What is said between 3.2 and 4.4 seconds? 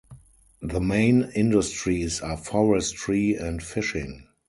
and fishing.